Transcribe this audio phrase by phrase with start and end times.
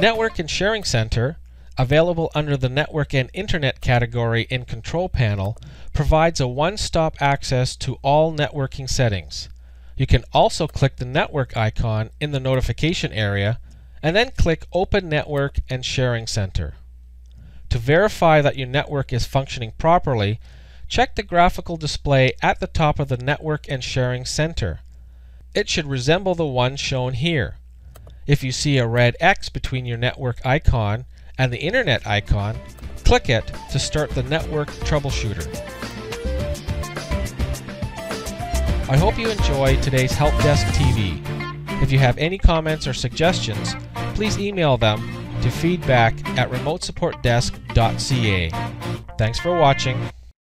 [0.00, 1.36] Network and Sharing Center,
[1.78, 5.56] available under the Network and Internet category in Control Panel,
[5.92, 9.48] provides a one-stop access to all networking settings.
[9.96, 13.60] You can also click the network icon in the notification area
[14.02, 16.74] and then click Open Network and Sharing Center.
[17.68, 20.40] To verify that your network is functioning properly,
[20.90, 24.80] check the graphical display at the top of the Network and Sharing Center.
[25.54, 27.54] It should resemble the one shown here.
[28.26, 31.04] If you see a red X between your network icon
[31.38, 32.58] and the Internet icon,
[33.04, 35.46] click it to start the Network Troubleshooter.
[38.88, 41.22] I hope you enjoyed today's Help Desk TV.
[41.82, 43.76] If you have any comments or suggestions,
[44.14, 45.00] please email them
[45.42, 48.50] to feedback at remotesupportdesk.ca.
[49.16, 50.10] Thanks for watching.